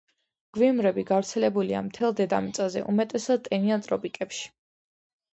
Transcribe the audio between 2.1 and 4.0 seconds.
დედამიწაზე, უმეტესად ტენიან